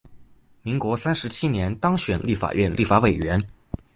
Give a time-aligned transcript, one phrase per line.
[0.63, 3.39] 民国三十七年当选立法院立法委员。